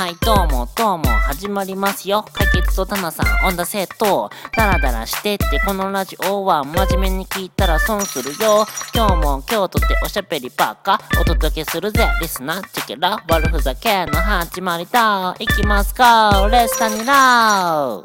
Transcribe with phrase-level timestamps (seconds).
[0.00, 2.24] はい、どうも、どうも、始まりますよ。
[2.32, 4.30] 解決とタナさん、オンダセット。
[4.56, 8.66] ダラダラしてって、このラジオは真面目に聞いたら損するよ。
[8.94, 12.08] 今日も京都っておしゃべりばっか、お届けするぜ。
[12.22, 15.36] リスナーチケラ、悪ふざけの始まりだ。
[15.38, 18.02] いきますか、レッサニラー。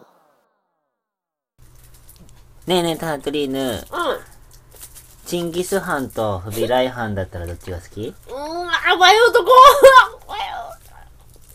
[2.67, 3.57] ねえねえ、タナトリーヌ。
[3.59, 3.79] うん。
[5.25, 8.07] チンギスハンとフビライハンだったらどっちが好き？
[8.07, 9.51] うーん、あ、迷うとこ。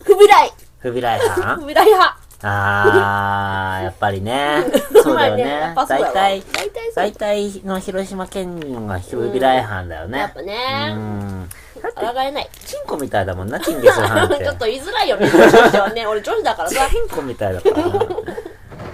[0.04, 0.52] 不備来。
[0.80, 2.16] フビライハ不ン備来派。
[2.42, 4.64] あー、 やっぱりね。
[5.02, 5.74] そうだよまあやねっ。
[5.74, 10.18] ぱそうだ大体、わ大体そう大体の広島県民はフビライハンだよね。
[10.20, 10.92] やっぱうね。
[10.94, 11.48] ん。
[11.82, 12.48] だって、抗えない。
[12.66, 14.38] チンコみたいだもんな、チンギスハンって。
[14.44, 16.06] ちょっと言いづらいよね、女子はね。
[16.06, 16.88] 俺女子だからさ。
[16.90, 18.06] チンコみたいだからな。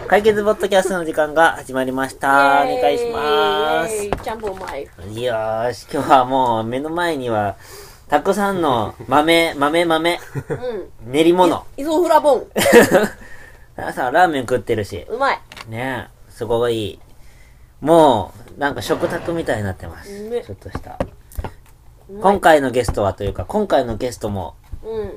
[0.09, 2.63] 解決ボットキャストの時間が始まりました。
[2.65, 4.21] お願いしまイエーイ。
[4.23, 4.87] ちゃんぽんうまい。
[5.13, 5.21] す。
[5.21, 7.57] よーし、今日はもう目の前には、
[8.09, 10.21] たくさんの豆、豆、豆、
[11.05, 11.13] うん。
[11.13, 11.67] 練り物。
[11.77, 12.47] イソフラボン。
[13.77, 15.05] 皆さんラーメン食ってるし。
[15.09, 15.41] うまい。
[15.69, 17.01] ねえ、すごい。
[17.81, 20.29] もう、なんか食卓みたいになってます。
[20.29, 20.99] ねちょっとした。
[22.21, 24.55] 今回のゲストはというか、今回のゲストも、
[24.85, 25.13] うん。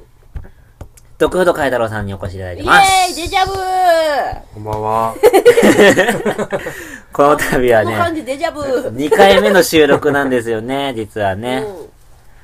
[1.19, 3.11] 毒フド海太郎さんにお越しいただいてます。
[3.11, 5.15] ーイデジャブーこんばんは。
[7.13, 8.95] この度はこの感ね、じデジャブー。
[8.95, 11.65] 2回目の収録なんですよね、実はね。
[11.67, 11.89] うん。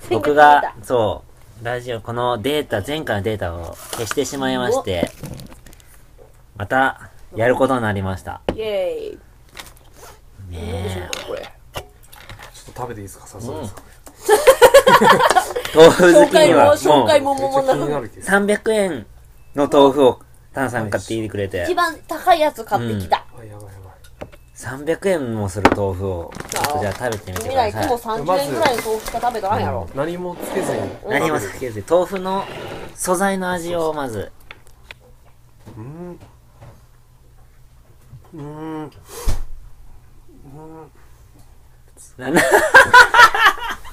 [0.09, 1.23] 僕が、そ
[1.61, 5.09] う、ラジオ、このデータ、前回のデータを消してしまいまして、
[6.55, 8.41] また、やることになりました。
[8.55, 10.51] イエーイ。
[10.51, 11.41] ねこれ。
[11.41, 13.27] ちょっと食べていいですか？
[13.27, 13.81] 早速ですか、
[15.73, 15.75] え。
[15.75, 18.27] 豆腐好きには、紹介ももう、めっちゃ気になるけど。
[18.27, 19.05] 300円
[19.55, 20.19] の豆腐を、
[20.53, 23.25] タンさん買ってきてくれて一、番高いやつ買ってきた。
[23.37, 23.69] あ、やばいやばい。
[24.55, 28.19] 300円もする豆腐を、ちょっとじゃあ食べてみてく君らいつもださい。
[28.19, 29.89] 30円ぐらいの豆腐しか食べとらんやろ。
[29.93, 30.79] 何もつけずに。
[31.09, 32.45] 何もつけず、豆腐の
[32.95, 34.31] 素材の味をまず、
[35.77, 36.19] うーん。
[38.33, 38.91] うーん。
[42.17, 42.41] なな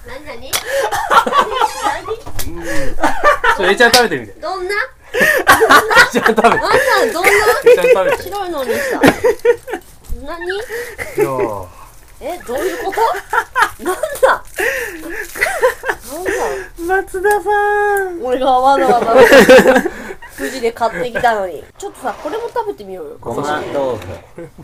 [0.06, 0.52] 何何？
[0.52, 4.32] ちょ、えいちゃん食べてみて。
[4.40, 4.74] どんな？
[5.12, 6.46] えいちゃん食べて。
[6.46, 6.60] あんな
[7.04, 7.30] んどんな？
[7.66, 8.22] えいちゃん食べて。
[8.22, 9.00] い白いのにさ。
[10.22, 10.46] 何？
[10.48, 11.66] やー
[12.20, 13.84] え、どういうこと？
[13.84, 14.00] なんだ？
[16.12, 16.94] なんだ？
[17.02, 19.12] 松田さん俺がわざわざ
[20.38, 21.62] 富士で買ってきたのに。
[21.76, 23.16] ちょっとさ、これも食べてみようよ。
[23.20, 23.98] ごま豆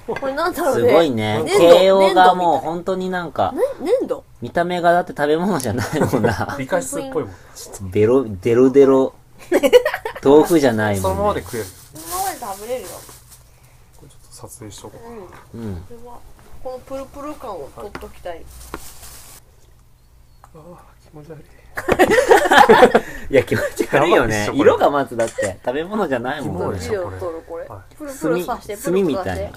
[0.07, 0.21] 腐。
[0.21, 0.93] これなんだろうすね。
[0.93, 1.43] ごいね。
[1.43, 4.25] 粘土形容がもう本当になんか、粘土？
[4.41, 6.55] 見た目がだって食べ物じゃないもんな。
[6.59, 7.35] 理解室っぽいもん。
[7.91, 9.15] デロ、デロデロ。
[10.25, 11.41] 豆腐じゃないそのままもん、ね。
[11.43, 11.67] で食える。
[11.67, 12.89] そのままで食べれるよ。
[14.39, 14.97] 撮影しとこ
[15.53, 15.59] う。
[15.59, 15.65] うん。
[15.65, 15.77] うん。
[15.83, 16.21] これは、
[16.63, 18.45] このプルプル感を取っときたい。
[20.55, 20.77] あー
[21.11, 21.45] 気持ち悪い。
[23.31, 26.83] いや、気持ち悪いよね色がまずだって、食べ物じゃないもんねキモいで。
[26.83, 27.83] しょビデオ撮るこれは。
[27.97, 29.53] プルプルさして、プル炭プルさして。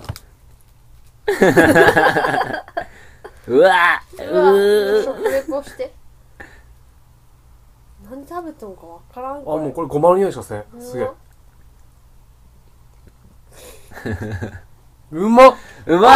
[3.48, 5.94] うわううわー食レポして。
[8.10, 10.64] 何食べてもかわからんあ、もうこれごまの匂いしかせん。
[10.80, 11.10] すげえ。
[15.12, 15.56] うまっ
[15.86, 16.10] うま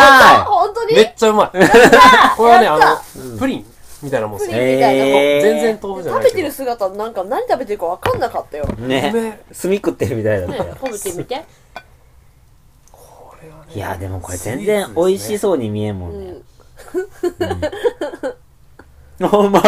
[0.45, 0.95] 本当に？
[0.95, 1.49] めっちゃうまい。
[2.37, 3.65] これはね、あの、プリン
[4.01, 4.75] みたいなもんっすプリンね。
[4.75, 5.05] みたいな。
[5.05, 6.47] えー全然豆腐じゃな食べていけど。
[6.47, 8.65] る姿なんか何食べてるかわかんなかったよ。
[8.77, 10.65] いねうめえ炭食ってるみたいだったよ。
[10.81, 11.45] 食べてみて。
[12.91, 16.31] これはねいや、でもこれ全然美味しそうに見えんもうんね。
[16.31, 16.43] ん。
[19.31, 19.61] お前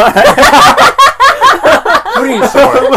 [2.14, 2.88] プリンっしょ、これ。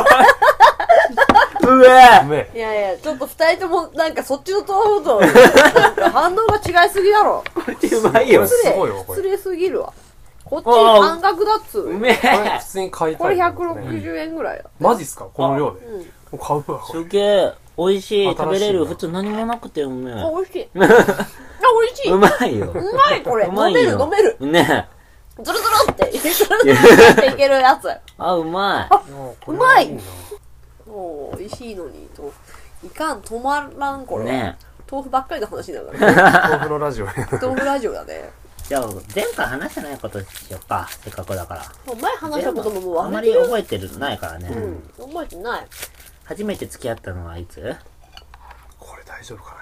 [1.77, 2.49] うえ。
[2.55, 5.21] いやいや、ちょっと二人ともなんかそっちの豆腐と
[6.11, 7.43] 反応が違いすぎだろ。
[7.55, 8.47] うまいよ。
[8.47, 9.93] すごいわこれ失礼すぎるわ。
[10.45, 11.89] こっち半額だっつう。
[11.91, 13.51] うめこれえ普通に買いこれたい。
[13.51, 14.65] 160円ぐらいだ。
[14.79, 15.25] マジっすか？
[15.33, 15.79] この量で。
[15.85, 15.99] うん。
[15.99, 17.03] もう買うわ、これ。
[17.03, 18.29] すげえ、美味しい。
[18.35, 18.85] 食べれる。
[18.85, 20.31] 普通何もなくてうめあ、え。
[20.35, 20.69] 美味しい。
[20.75, 22.11] あ、美味しい。
[22.11, 22.73] ううまいよ。
[23.09, 23.45] まいこれ。
[23.47, 24.37] 飲める飲める。
[24.41, 24.87] ね
[25.41, 26.17] ズルズルって。
[26.17, 27.89] ズルズルっていけるやつ。
[28.17, 28.89] あ、うま
[29.47, 29.97] うまい
[30.91, 32.07] もう、美味しいのに。
[32.15, 32.31] と
[32.85, 34.25] いかん、止まらん、こい。
[34.25, 34.31] れ。
[34.31, 34.57] ね
[34.89, 36.21] 豆腐ばっかりの話だからね。
[36.51, 38.29] 豆腐のラジオや豆腐ラジオだね。
[38.67, 40.87] じゃあ、前回話してないことしようか。
[40.89, 41.95] せっかくだから。
[41.95, 43.21] 前話したことももうあんま。
[43.21, 44.49] り覚えてるないからね。
[44.49, 45.07] うん。
[45.11, 45.67] 覚えてない。
[46.25, 47.75] 初めて付き合ったのはいつ？
[48.79, 49.61] これ大丈夫かな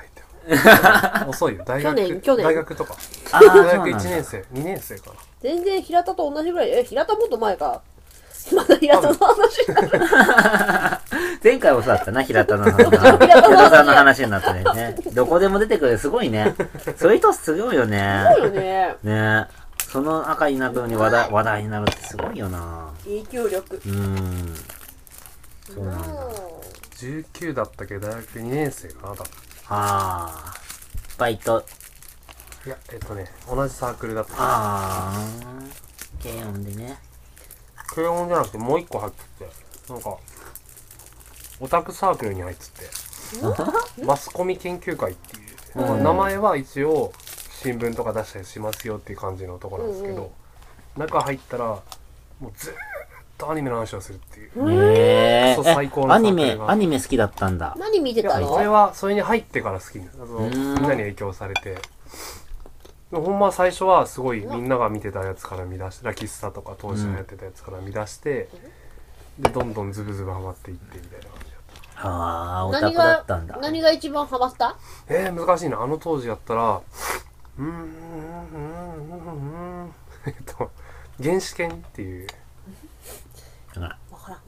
[0.50, 1.26] 言って。
[1.30, 1.64] 遅いよ。
[1.66, 1.96] 大学。
[1.96, 2.96] 去年去年大学とか。
[3.32, 5.16] ああ、大学1なんだ年生、2年生かな。
[5.42, 6.72] 全然平田と同じぐらい。
[6.72, 7.82] え、平田もっと前か。
[8.56, 9.90] まだ平田の話になる。
[11.44, 12.78] 前回もそうだったな、平田の話。
[12.78, 14.96] 平田さんの話になったね。
[15.14, 15.98] どこでも出てくる。
[15.98, 16.56] すごいね。
[16.98, 18.26] そういう人すごいよね。
[18.36, 18.96] そうよね。
[19.04, 19.48] ね
[19.92, 22.90] その赤いなくのに話題話題になるってすごいよな。
[23.04, 23.76] 影響力。
[23.76, 24.56] うーん。
[25.74, 26.08] そうなんだ。
[26.98, 27.98] 19だったけ？
[27.98, 29.24] ど大学2年生かな多分
[29.70, 30.54] ああ。
[31.18, 31.64] バイト。
[32.66, 35.14] いやえっとね同じサークルだったああ。
[36.22, 37.09] 軽音でね。
[37.94, 39.52] 軽音じゃなくてもう一個入ってて
[39.92, 40.18] なんか
[41.60, 45.40] オタクサークルに入っててマスコミ研究会ってい
[45.76, 46.04] う、うん。
[46.04, 47.12] 名前は一応
[47.62, 50.32] 新聞とか出したりしますよっていう感じのところなんですけど、
[50.98, 51.66] 中入ったら
[52.40, 52.76] もうずーっ
[53.38, 57.76] とアニメの話をするっていう、へえそう最高のアニメ、アニメ好きだったんだ。
[57.78, 60.12] 何見てたそれのはそれに入ってから好きにな
[60.50, 61.78] みんなに影響されて
[63.12, 68.50] ほんま最初はすごいみんなが見てたやつから見出してラキスタとか当時流行ってたやつから見出して、
[69.40, 71.62] でどんどんズブズブハマっていってみたいな感じだっ
[71.96, 73.58] たああ、オタだがったんだ。
[73.62, 74.78] 何が一番ハマった
[75.08, 76.82] えー、難しいなあの当時やったら
[77.58, 79.94] うーんうーんうーんうーん
[80.28, 80.72] えっと
[81.22, 82.28] 原始圏っていう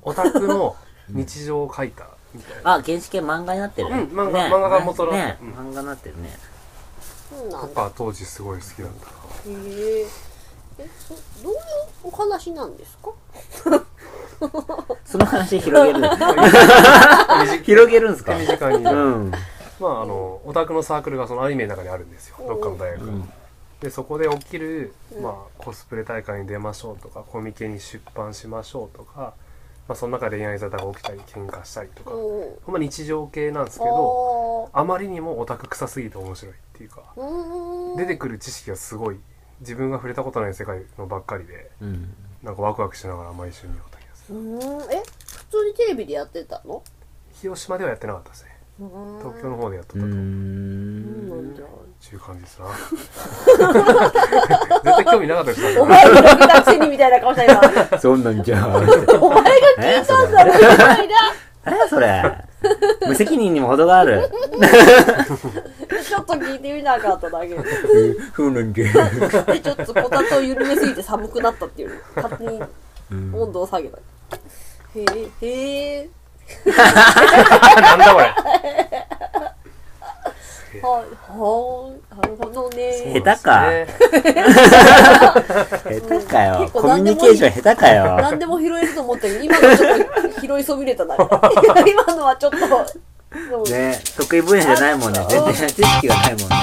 [0.03, 0.75] オタクの
[1.09, 3.89] 日常を書いたみたいな、あ、原始系漫画になってる。
[3.89, 6.29] うん漫画漫画が元のね、うん漫画になってるね。
[7.51, 9.05] とか当時すごい好きだった
[9.49, 9.57] な。
[9.57, 10.05] へえ
[10.79, 11.13] えそ
[11.43, 11.59] どういう
[12.03, 13.11] お話なんですか？
[15.05, 16.09] その話広げる。
[17.63, 18.35] 広げるんすか？
[18.35, 19.31] 手短に、うん。
[19.79, 23.23] まああのオタクのサークルがそのアニメの中にあるんですよどっかの大学に、
[23.79, 29.33] でそこで起きる、まあ、コスプレ大会に出ましょうとかコミケに出版しましょうとか、
[29.91, 32.15] まあ、その中で恋愛沙汰が起きたり喧嘩したりとか、う。
[32.15, 37.13] んほんま日常系なんですけどおあまりにもオタク臭すぎて面白いっていうか
[37.97, 39.19] 出てくる知識がすごい
[39.59, 42.13] 自分が触れたことない世界のばっかりでうん。
[42.41, 44.93] なんかワクワクしながら毎週見よった気がするうーん。
[44.93, 46.81] え普通にテレビでやってたの？
[47.33, 51.29] 広島ではやってなかったですね東京の方でやっとったとん。
[51.29, 51.67] なんだっ
[52.03, 52.65] ていう感じですな
[54.83, 57.61] 絶対興味なかったですよお前が見たくせにみたいな顔した今
[57.99, 58.67] そんなんじゃ。
[58.67, 58.95] お前が
[59.77, 61.15] 聞いたんだろみたいな
[61.67, 62.23] えそれ。
[63.07, 64.27] 無責任にも程がある。
[66.03, 67.55] ちょっと聞いてみなかっただけで
[68.35, 68.85] そうなんじゃ。
[69.61, 72.61] ちょっとこたつを緩めすぎて寒くなったっていう勝手に
[73.33, 73.97] 温度を下げた
[74.95, 75.05] へ
[75.41, 76.09] えへえ
[76.65, 78.25] なんだこれ。
[80.81, 83.69] はいはいなるほどね下手か。
[83.69, 83.87] ね
[85.83, 86.69] 下手かよ。
[86.73, 88.17] コミュニケーション下手かよ。
[88.21, 91.15] 何でも拾えると思ったけど今のちょっと拾いそびれたな
[91.85, 93.69] 今のはちょっとそう。
[93.69, 95.25] ね、得意分野じゃないもんね。
[95.29, 96.55] 全然知識がないもんね。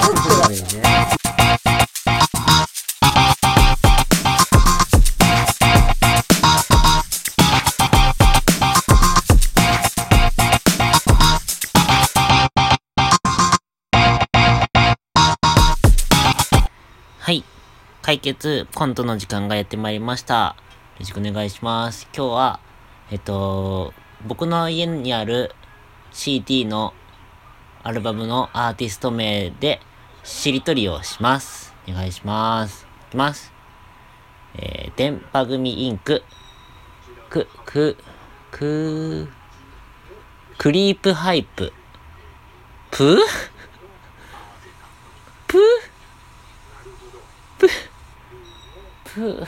[18.09, 20.55] 解決コントの時間がやってまいりました。
[20.55, 22.07] よろしくお願いします。
[22.11, 22.59] 今日は、
[23.11, 23.93] えっと、
[24.25, 25.53] 僕の家にある
[26.11, 26.95] CD の
[27.83, 29.79] アルバムのアーティスト名で
[30.23, 31.75] しりとりをします。
[31.87, 32.87] お願いします。
[33.09, 33.53] いきます。
[34.55, 36.23] えー、電波組インク、
[37.29, 37.95] く、く、
[38.49, 39.29] く、
[40.57, 41.71] クリープハイプ、
[42.89, 43.19] プ
[47.59, 47.67] プ
[49.15, 49.47] ププ終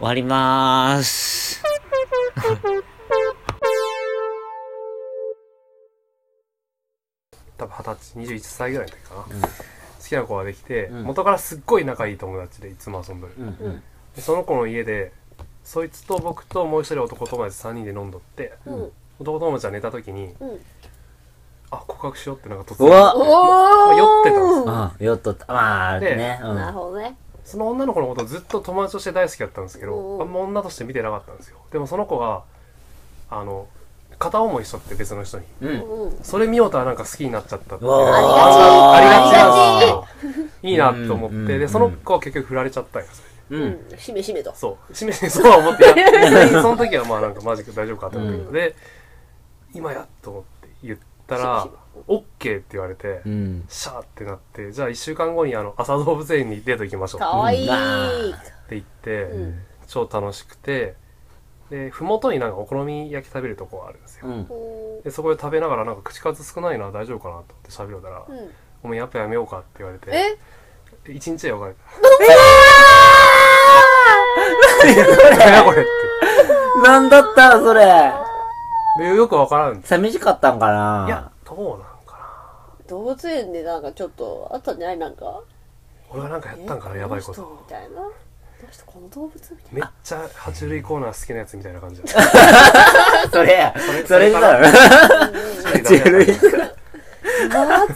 [0.00, 1.62] わりまーす。
[7.56, 9.28] 多分二十歳21歳ぐらいの時かな、好
[10.08, 11.04] きな子ができて、うん。
[11.04, 13.82] 元からすっごい仲いい友達でいつも遊んでる、うんうん。
[14.14, 15.12] でその子の家で
[15.64, 18.92] そいつと僕ともう一人男友達3人で飲んどってうん。
[19.20, 20.60] 男友達が寝た時にうん
[21.70, 23.14] あ告白しようってなんか突うわ。
[23.14, 24.70] 然おー酔ってたんですよ。
[24.70, 25.52] あ、よっとった。
[25.52, 26.40] まあ、でね。
[26.42, 26.56] うん。
[26.56, 27.16] なるほどね。
[27.44, 31.58] その女の子のことをずっと友達として大好きだったんですけど、うんあんま女として見てなかったんですよ。
[31.72, 32.42] でもその子が
[33.30, 33.66] あの
[34.18, 35.44] 片思いしとって別の人に。
[35.62, 35.70] うん。
[35.70, 37.90] うんそれ見ようとはなんか好きになっちゃったっていう。
[37.90, 39.36] うわありがち。
[39.36, 42.76] ありがなんですよいいなと思って、うんうんでその子は結局振られち。
[42.78, 43.22] ゃったんよそ
[43.52, 43.68] れでう。
[43.68, 48.74] うんんしめしめとそうしめしめそうは思っていやその時はまあなんかマジで大丈夫かと思ったけど、で
[49.74, 50.98] 今やと思って言っ
[51.28, 51.74] たらしめし
[52.08, 53.64] OK って言われて、うん。
[53.68, 57.20] シャーってなってじゃあ1週間後にあの朝動物園にデート行きましょう。
[57.20, 57.68] かわいい。
[57.68, 58.34] うん。
[58.34, 59.62] って言って、うん。
[59.86, 60.94] 超楽しくて
[61.70, 64.34] で麓になんかお好み焼き食べるとこがあるんですよ、うん。
[64.34, 64.38] う。
[65.00, 68.50] んでそこで食べながらなんか口数少ないな大丈夫かなと思って喋るたら「うん
[68.82, 70.38] ごめんやっぱやめようか」って言われてえ？
[71.04, 71.78] で一日で別れた。
[75.36, 75.84] 何やこれっ
[76.84, 78.12] なん だったそれ？
[79.04, 79.78] よくわからん。
[79.78, 81.06] い寂しかったんかな？
[81.08, 82.88] やどうなんかな。
[82.88, 85.40] 動物園でなんかちょっとあったんじゃないなんか？
[86.10, 87.62] 俺がなんかやったんかなやばいこと。
[87.66, 88.00] みたいな？
[88.00, 88.10] の
[88.72, 92.08] 人この動物みたいめっちゃ爬虫類コーナー好きなやつみたいな感じだ
[93.30, 93.72] それや。
[93.72, 96.26] れそれだろ爬虫類
[97.50, 97.94] なわーっつっ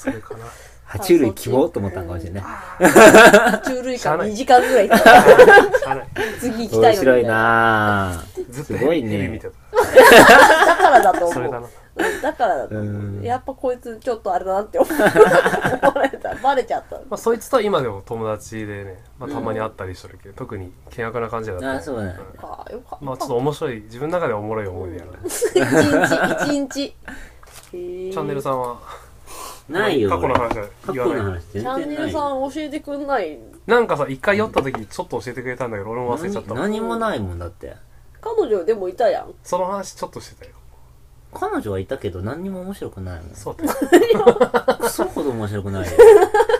[0.00, 0.44] それかな
[0.88, 2.42] 爬虫類希望と思ったんかもしれない。
[2.42, 4.88] て爬虫類館2時間ぐらい。
[4.88, 6.06] 行った
[6.40, 8.52] 次行きたいのに面白いなぁ。
[8.52, 9.10] ずっとすごいね。
[9.10, 9.48] ヘビ見て
[9.94, 11.42] だからだと思う。
[11.42, 11.50] れ
[12.22, 13.24] だからだと思う。
[13.24, 16.34] やっぱこいつちょっとあれだなって思 思われた。
[16.36, 16.96] バレちゃった。
[16.96, 21.72] まあそいつとは今でも友達でね、まあ、たまに会ったりしてるけど、特に険悪な感じだった。
[21.72, 22.16] あそうだね。
[22.42, 23.04] ああよかった。
[23.04, 25.32] まあちょっと面白い自分の中ではおもろい思い出やな一
[26.44, 26.68] 日一日。
[26.68, 26.94] チ
[27.70, 28.78] チャンネルさんは？
[29.68, 31.16] ないよ過去の話は過言わない？
[31.18, 33.38] 去の話全ャンネルさん教えてくんない？
[33.66, 37.76] なんかさ一回酔った時ちょっと教えてくれたんだけど俺も忘れちゃった何もないもんだって
[38.20, 39.34] 彼女でもいたやん。
[39.42, 40.52] その話ちょっとしてたよ。
[41.32, 43.34] 彼女はいたけど何にも面白くないもん。
[43.34, 43.64] そうだ。
[43.64, 45.96] よクソほど面白くないよ。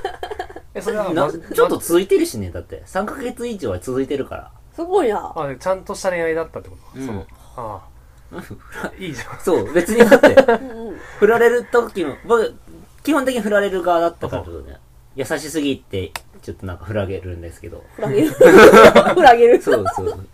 [0.75, 2.83] えそれはなまちょっと続いてるしねだって。
[2.87, 4.51] 3ヶ月以上は続いてるから。
[4.75, 5.33] すごいな。
[5.35, 7.07] まあちゃんとした恋愛だったってこと、うん。
[7.07, 7.27] その
[7.57, 7.91] ああ。
[8.97, 9.41] いいじゃん。
[9.41, 10.99] そう別にだってうんうん。
[11.19, 12.55] 振られる時も僕
[13.03, 14.79] 基本的に振られる側だったからちょっとね。
[15.17, 16.13] 優しすぎて
[16.43, 17.85] ちょっとなんか振らげるんですけど。
[17.97, 18.31] フラゲる。
[18.31, 19.61] フラゲる。
[19.61, 20.27] そうそう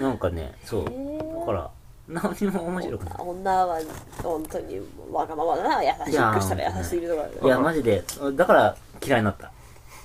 [0.00, 0.84] なんかねそう。
[0.84, 1.46] だー。
[1.46, 1.70] から
[2.08, 3.14] 何にも面白くない。
[3.18, 3.80] 女は
[4.22, 4.80] 本当に
[5.12, 5.82] わがままだな。
[5.82, 8.02] 優しくしたら優しすぎるとかいやマジで
[8.34, 9.52] だから嫌いになった。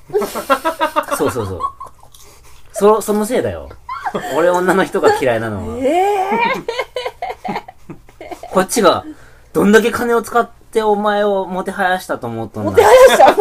[1.16, 1.60] そうそうそう。
[2.74, 3.70] そそのせいだよ。
[4.38, 5.78] 俺女の人が嫌いなのは。
[5.78, 6.16] え
[8.52, 9.06] こっちが
[9.54, 12.72] どんだけ金を使ってお前をもてはやしたと思うとー、んだ。
[12.72, 13.32] もてはやしちゃ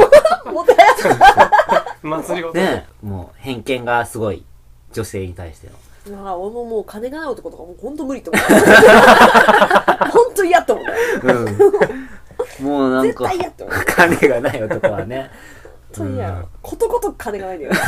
[0.49, 2.54] うもてはやしちゃ 祭りごと。
[2.59, 4.44] ねえもう偏見がすごい。
[4.92, 5.73] 女性に対しての
[6.06, 8.44] うなんか俺ももう金がない男とかもう本当無理と思う。
[10.11, 10.84] 本当嫌って思う。
[11.26, 12.66] うん。
[12.66, 13.76] もうなん絶か対嫌って思う。
[13.87, 15.30] 金がない男はね。
[15.62, 15.63] 本
[15.96, 16.44] 当に嫌。
[16.62, 17.72] ことごとく金がないんだよ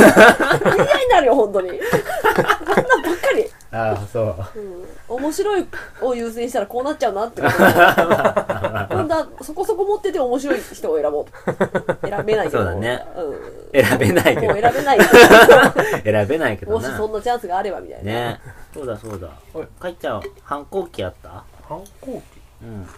[0.77, 1.71] 嫌になるよ本当に。
[1.71, 3.51] こんなんばっかり。
[3.73, 4.35] ああそう。
[4.57, 5.17] うん。
[5.17, 5.67] 面白い
[6.03, 12.59] を優先したらこうなっちゃうなって思う今度はそこそこ持ってて面白い人を選ぼう選べないけど。
[12.59, 13.05] そうだね。
[13.17, 13.83] うん。
[13.83, 14.53] 選べないけど。
[14.55, 14.99] もう選べない
[16.05, 18.13] 選べないけどもしなそんなチャンスがあればみたいな。
[18.13, 18.41] ね。
[18.75, 19.29] そうだそうだ。
[19.55, 19.69] はい。
[19.81, 21.45] かいちゃん反抗期あった？
[21.69, 22.41] 反抗期？
[22.63, 22.89] うん。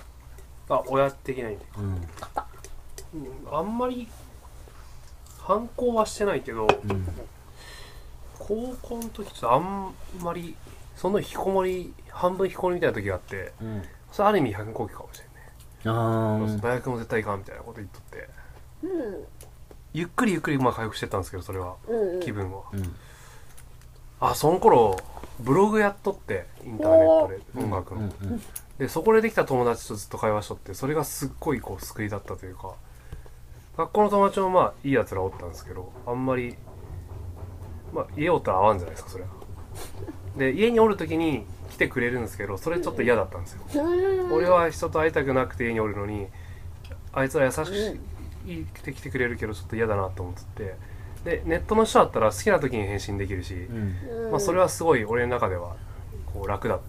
[0.70, 1.84] あ親的な意味うん。
[3.14, 3.58] うん。
[3.58, 4.06] あんまり
[5.48, 7.06] 反抗はしてないけど、うん
[8.38, 10.54] 高校の時ちょっとあんまり
[10.96, 13.82] その引きこもり半分引きこもりみたいな時があってうん。
[14.10, 15.24] それある意味反抗期かもしれ
[15.84, 16.60] ない、あー。
[16.62, 18.28] 大学も絶対行かんみたいなこと言っとって。
[18.82, 19.24] うん
[19.92, 21.76] ゆっくりゆっくりまあ回復してったんですけどそれは。
[21.88, 22.20] うんうん。
[22.20, 22.96] 気分は、うん。
[24.20, 24.96] あその頃
[25.40, 28.42] ブログやっとってインターネットで音楽の、うんうん。
[28.78, 32.74] でそこでできた友達とずっと会話しとってそれがすっごいこう救いだったというか
[33.78, 36.56] 学校の友達もまあいいやつらおったんですけどあんまり
[37.94, 39.30] まあ家おったら会わんじゃないですかそれは。
[40.36, 43.62] で家におる時に来てくれるんですけどそれちょっと嫌だったんですよ。
[44.32, 46.26] 俺は人と会いたくなくて家におるのに
[47.12, 47.56] あいつら優し
[48.74, 50.76] くて来てくれるけどちょっと嫌だなと思ってて。
[51.24, 54.30] でネットの人だったら好きな時に返信できるし、うん。
[54.30, 55.76] まあ、それはすごい俺の中では
[56.32, 56.80] こう楽だっ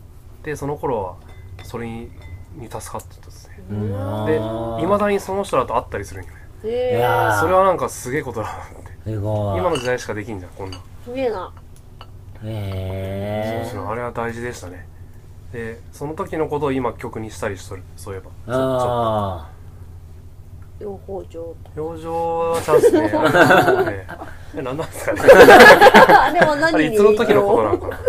[0.43, 1.15] てその頃は
[1.63, 2.11] それに
[2.55, 3.59] に助かってたですね。
[3.69, 4.25] うん。
[4.79, 7.39] でいまだにその人らと会ったりするんよねへえいやー。
[7.41, 9.11] それはなんかすげえことだなって。
[9.11, 9.59] すごい。
[9.59, 10.77] 今の時代しかできんじゃんこんな。
[10.77, 11.51] んすげえな。
[12.43, 14.87] へえそうそうあれは大事でしたね。
[15.51, 18.29] でその時のことを今曲にしたりしとるそういえば。
[18.29, 19.49] ちょちょあ
[20.79, 23.11] 養蜂場表情はチャンスね。
[23.13, 24.07] あれね。
[24.55, 25.19] え何なんですかね。
[25.21, 25.27] と
[26.39, 27.95] でもあ何にれいつの時のことなのかな。
[27.95, 27.99] あ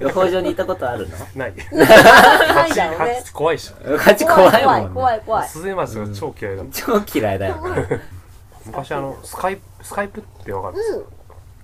[0.00, 1.16] 予報所に行ったことあるの？
[1.36, 1.54] ない。
[1.72, 3.14] ないだろうね。
[3.20, 3.92] 蜂怖いっしょ。
[3.96, 4.90] 勝ち怖いもんね。
[4.94, 7.74] 怖い怖いスズメが超嫌いだった超嫌いだよ。
[7.74, 8.00] ね
[8.66, 10.84] 昔あのスカイプスカイプってわかる？
[10.96, 11.04] うん。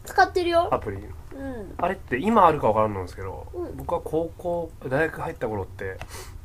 [0.05, 0.69] 使ってるよ。
[0.73, 0.97] アプリ。
[0.97, 1.01] う
[1.43, 1.75] ん。
[1.79, 3.77] あれって今あるかわからんのですけど、うん。
[3.77, 5.99] 僕は高校大学入った頃って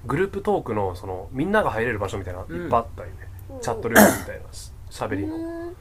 [0.06, 3.18] グループトークのそのみんなが入れる場所みたいなのいっぱいあったりね、
[3.52, 3.60] うん。
[3.60, 5.40] チャットルームみたいなししゃべりの、う
[5.70, 5.76] ん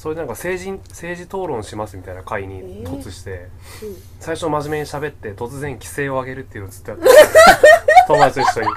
[0.00, 2.84] それでなんか政治政治討論しますみたいな会にえー。
[2.86, 3.48] 突して、
[3.82, 3.96] うん。
[4.18, 7.06] 最初真面目に喋って突然規制を上げるっていうのをずっとやって
[8.08, 8.68] 友達と一緒に。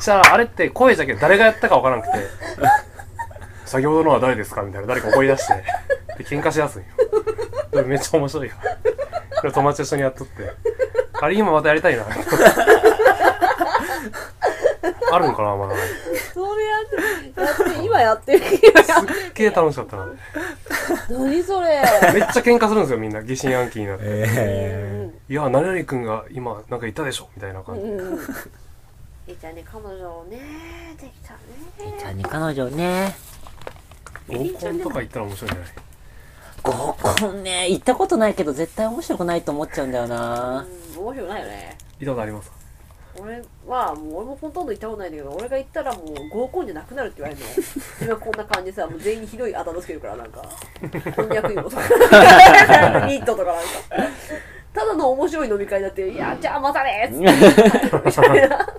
[0.00, 2.18] したらあれって声じゃけど誰がやったかわからなくて
[3.66, 4.86] 「先ほどのは誰ですか?」みたいな。
[4.86, 5.52] 誰か怒り出して。
[6.16, 6.88] で喧嘩しだすんよ。
[7.84, 8.54] めっちゃ面白いよ。
[9.42, 10.50] で友達と一緒にやっとって。
[11.20, 12.04] あれ今またやりたいな
[15.12, 15.74] あるんかなまだ。
[16.34, 16.84] それやっ
[17.34, 20.08] てやって今やってる今やすっげえ楽しかったな。
[21.10, 21.82] 何それ。
[22.14, 24.04] めっちゃ喧嘩するんですよみんな疑心暗鬼になって。
[24.06, 27.82] えいや何々君が今なんかいたでしょみたいな感じ。
[27.82, 28.18] うん。
[28.18, 30.40] ゃんね彼女をね
[31.00, 31.38] できたね。
[31.98, 33.16] えちゃんに彼女ね。
[34.28, 35.72] 合コンとか行ったら面白いんじゃない？
[36.62, 40.66] 合コンね、行ったことないけど絶対面白くないと思っちゃうんだよな。
[40.96, 41.78] うん面白くないよね。
[42.00, 42.50] 見たことあります
[43.20, 50.42] 俺はもう俺もほとんど行ったことないんだけど俺が行ったらもう合コンじゃなくなるって言われるの 今こんな感じでさもう全員にひどいあだ名つけるからなんか。
[51.14, 51.82] こんにゃく芋とか。
[53.06, 53.68] ニットとかなんか。
[54.72, 57.24] ただの面白い飲み会だって「いやじゃあまたね」っつって。
[58.04, 58.74] みたいな。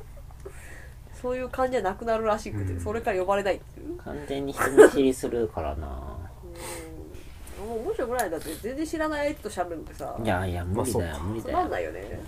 [1.20, 2.80] そういう感じじゃなくなるらしくて、うん。
[2.80, 3.98] それから呼ばれないっていう。
[3.98, 5.88] 完全に人見知りするからな。
[5.88, 8.30] もう面白くない。
[8.30, 10.16] だって全然知らない相手と喋るのってさ。
[10.24, 11.70] いやいや、無理だよまあ、つまん無理だよ。
[11.70, 12.20] ないよね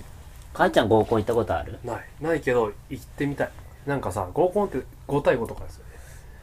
[0.53, 1.79] かいちゃん合コン行ったことある？
[1.83, 2.05] ない。
[2.21, 3.49] ないけど行ってみたい。
[3.85, 5.83] なんかさ合コンって5対5とかですよ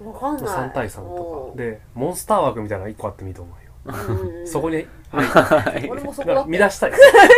[0.04, 0.12] ね。
[0.12, 0.44] わかんない。
[0.46, 3.66] 3対3ともかでモンスター枠みたいなの1個あってもいいと思うよ
[4.46, 5.88] そこにはい。
[5.88, 6.92] 俺もそこだって乱したい。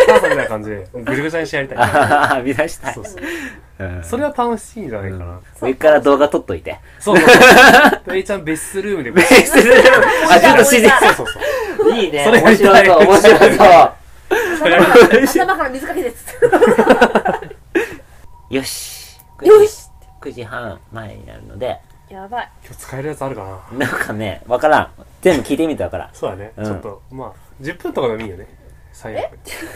[0.07, 2.95] 母さんみたいな感じでぐちゃぐちゃにしてやりたいああ、見出したい。
[2.95, 3.05] そう。
[3.05, 3.23] そう。
[3.81, 4.03] うん。
[4.03, 6.81] それは楽しいんじゃないかな、上から動画撮っといて。
[6.99, 8.13] そうそうそう。
[8.13, 9.13] で A ちゃん別室ルームで。
[9.21, 10.91] あ、ちょっと自然。
[11.01, 11.27] そうそう
[11.79, 11.93] そう。
[11.93, 12.25] いいね。
[12.25, 13.93] それや面白そう、面白そう。
[14.59, 16.41] 頭から水かけてっつっ
[17.49, 17.57] て。
[18.57, 19.19] よし。
[19.43, 19.89] よし
[20.21, 22.51] 9時半前になるので、やばい。
[22.65, 23.87] 今日使えるやつあるかな？
[23.87, 24.91] なんかね、わからん。
[25.23, 26.65] 全部聞いてみたからそうだね、うん。
[26.65, 28.47] ちょっとまあ10分とかでもいいよね。
[28.93, 29.33] 最悪。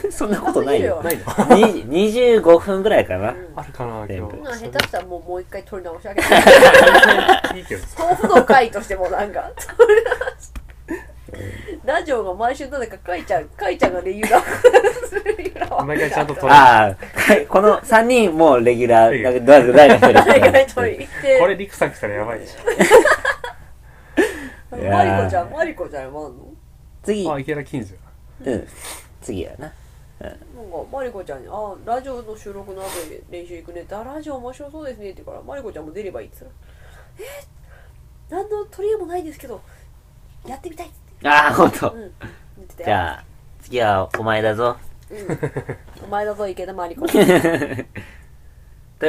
[0.09, 0.11] ん。
[0.11, 1.01] そんなことないよ。
[1.05, 3.35] ないのに25分ぐらいかな。
[3.55, 4.37] あるかな今日全部。
[4.37, 7.59] 今下手したらもうもう一回取り直し上げて。
[7.59, 7.87] いいけど。
[7.87, 9.51] さ豆腐の会としてもなんか。
[9.77, 10.51] 取り直し
[11.85, 14.45] ラジオが毎週なぜかかいちゃんかいちゃんがレギュラー。
[15.37, 16.53] レギュラー毎回ちゃんと取る。
[16.53, 21.39] ああ、はいこの3人もうレギュラー、だけど誰誰が一人誰が取りに行って。
[21.41, 22.57] これリクさん来たらやばいでしい
[24.85, 26.45] やーマリコちゃんマリコちゃんもあんの？
[27.03, 27.95] 次、ょあ池田近所
[28.45, 28.69] うん。
[29.21, 29.73] 次やな。
[30.21, 30.37] なんか
[30.93, 37.45] マリコちゃんに「あラジオの収録の後に練習行くね」って「あラジオ面白そうですね」って言うからマリコちゃんも出ればいいって言ったら「え？
[38.31, 39.61] 何の取り柄もないですけど
[40.47, 41.91] やってみたい」っつってああ、ほんと。
[41.91, 41.97] う。
[41.97, 42.00] ん。
[42.00, 42.11] 言っ
[42.76, 42.76] て。
[42.76, 43.25] たよじゃあ、
[43.62, 44.76] 次はお前だぞ。
[45.11, 45.38] うん。
[46.05, 47.23] お前だぞ池田マリコとい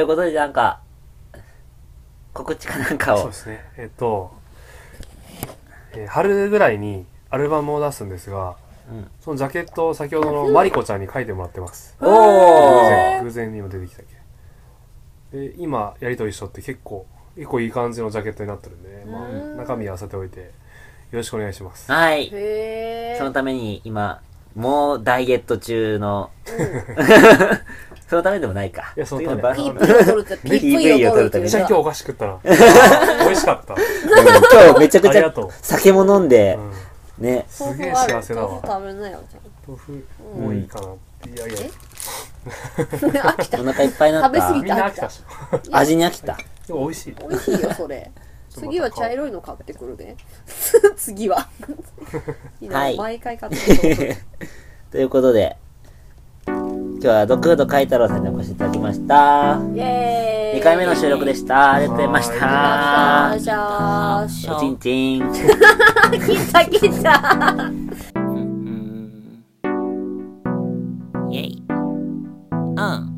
[0.02, 0.80] うことで、なんか、
[2.32, 3.18] 告知かなんかを。
[3.18, 3.32] そうで。
[3.34, 3.64] すね。
[3.76, 4.32] えっと、
[5.92, 8.56] えー春ぐらいにアルバムを出すんですが、
[8.90, 9.10] うん。
[9.20, 11.96] そのジャケットを先ほどのマリコちゃんに書いてもらってます。
[12.00, 14.06] お偶ー然偶然にも出てきたっ
[15.32, 15.38] け。
[15.38, 19.56] で今やりとりしとって結構結構いい感じのジャケットになってるんで、まあ、うん。
[19.56, 20.40] 中身はさておいて。
[20.40, 20.46] よ
[21.14, 21.90] ろしくお願いします。
[21.90, 22.30] はい。
[23.18, 24.20] そのために今、
[24.54, 26.30] もうダイエット中の、
[28.08, 28.92] そのためでもないか。
[28.96, 32.50] いやそのため次の番ピ組ープ を取るってピープを取るってめっちゃ今日お菓子食ったな 美
[33.32, 33.80] 味しかった、うん
[34.52, 36.58] 今日めちゃくちゃ酒も飲んで
[37.18, 37.46] う、ん、ね。
[37.48, 38.48] すげえ幸せだわ。
[38.48, 39.18] 豆腐食べな
[39.66, 40.06] 豆腐
[40.38, 41.56] もういいかないやいや。
[43.22, 43.60] ゃん飽きた。
[43.60, 44.74] お腹いっぱいになっ食べ過ぎみた。
[44.74, 45.10] んな飽きた。
[45.10, 45.22] し
[45.72, 46.36] 味に飽きた。
[46.66, 47.16] でも美味しい。
[47.28, 48.10] 美味しいよそれ。
[48.14, 48.23] と
[48.54, 50.16] 次は茶色いの買ってくるね。
[50.96, 51.48] 次は。
[52.60, 52.96] いいな、はい。
[52.96, 54.16] 毎回買ってくる
[54.92, 55.56] ということで、
[56.46, 59.60] 今日はドッグフード海太郎さんにお越しいただきました。
[59.74, 60.60] イエーイ。
[60.60, 61.72] 2回目の収録でした。
[61.72, 63.38] ありがとうございました。
[63.40, 65.32] じゃあおちんちん。
[65.32, 67.70] 来た来た。
[68.14, 69.44] うん
[71.30, 71.62] イェイ。
[71.68, 73.14] うん。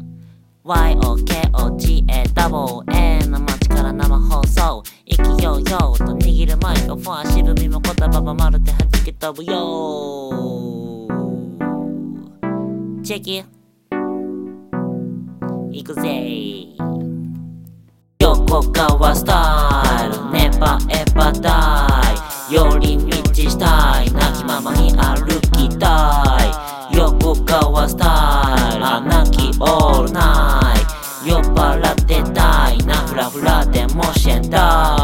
[0.64, 1.35] YOKOGAWA
[6.96, 9.56] 握るマイクロフォン渋みも言葉もまるで弾け飛ぶよ。
[13.04, 13.44] チェキ
[15.70, 16.00] 行くぜ。
[18.18, 20.30] 横川スタイル。
[20.32, 22.00] ネバエバダ
[22.50, 24.10] イ寄り道したい。
[24.12, 26.38] 泣きままに歩きた
[26.92, 26.96] い。
[26.96, 28.80] 横川スタイル。
[29.08, 30.80] 泣きオールナイ
[31.24, 31.28] ト。
[31.28, 32.78] 酔っ払ってたい。
[32.86, 34.95] なフラフラでもしえんだ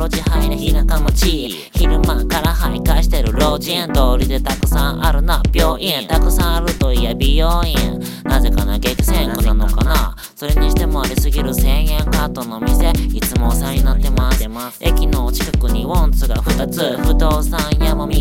[0.00, 8.00] 上一歩路地入れ田舎町昼間から徘徊してる老人通りでたくさんあるな病院たくさんあるといえ美容院。
[8.24, 10.16] なぜかな激戦区なのかな。
[10.34, 12.92] それにしてもありすぎる1000円カートの店。
[13.12, 14.30] いつもお世話になってま
[14.70, 14.78] す。
[14.80, 16.96] 駅の近くにウォンツが2つ。
[16.98, 18.19] 不動産屋も見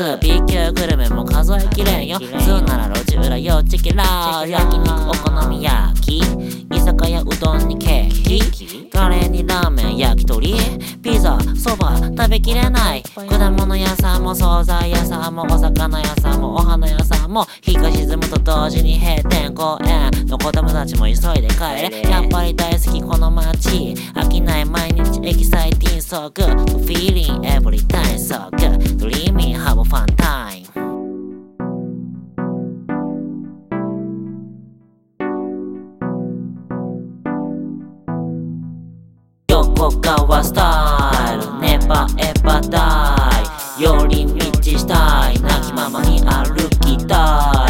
[0.00, 0.02] つ。
[0.02, 2.18] 4つ B 級グルメも数えきれんよ。
[2.18, 8.88] 普通なら路地裏よチキラー焼肉お好み焼き居酒屋うどんにケーキ。
[8.90, 10.54] カレーにラーメン焼き鳥。
[11.02, 13.02] ピザそば食べきれない。
[13.02, 17.46] 果物屋さんも惣菜屋さんもお魚屋さんもお花屋さんも。
[17.62, 20.10] 日が沈むと同時に閉店公園。
[20.26, 22.02] の子供たちも急いで帰れ。
[22.08, 23.94] やっぱり大好きこの街。
[24.14, 26.00] 飽きない毎日エキサイティング。
[26.00, 26.50] So good.
[26.86, 28.50] Feeling every time so
[29.90, 30.70] ファンタイム。
[39.48, 43.16] 横川スタイルネバエバダ
[43.78, 45.40] イ寄り道したい。
[45.40, 46.54] 泣きままに歩
[46.86, 47.66] きた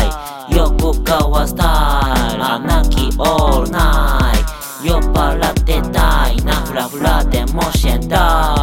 [0.51, 0.55] い。
[0.55, 4.45] 横川スタイル泣きオールナイ
[4.83, 4.87] ト。
[4.87, 6.37] 酔っ払ってたい。
[6.45, 8.60] なフラフラでもしえたい。